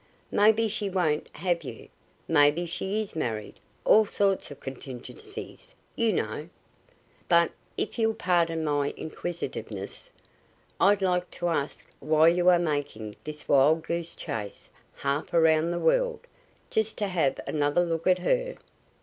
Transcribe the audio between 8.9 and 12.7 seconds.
inquisitiveness, I'd like to ask why you are